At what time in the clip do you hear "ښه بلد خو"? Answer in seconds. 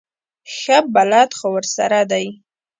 0.55-1.47